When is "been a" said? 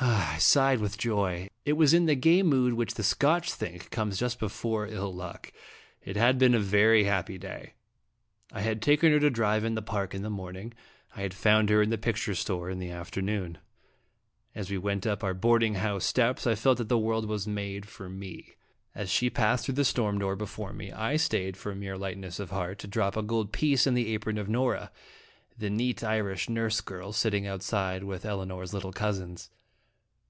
6.38-6.58